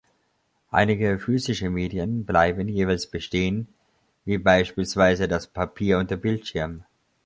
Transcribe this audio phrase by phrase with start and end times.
[0.71, 3.67] Einige physische Medien bleiben jeweils bestehen,
[4.25, 6.85] wie beispielsweise das Papier und der Bildschirm.